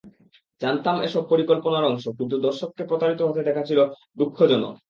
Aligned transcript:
জানতাম 0.61 0.95
এসব 1.01 1.23
পরিকল্পনার 1.29 1.83
অংশ 1.83 2.05
কিন্তু 2.19 2.35
দর্শককে 2.39 2.83
প্রতারিত 2.85 3.19
হতে 3.21 3.41
দেখা 3.43 3.63
ছিল 3.65 3.79
দুঃখজনক। 4.17 4.73